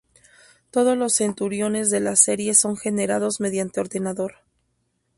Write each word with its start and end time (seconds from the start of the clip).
Todos 0.71 0.97
los 0.97 1.13
centuriones 1.13 1.91
de 1.91 1.99
la 1.99 2.15
serie 2.15 2.55
son 2.55 2.75
generados 2.75 3.39
mediante 3.39 3.81
ordenador. 3.81 4.37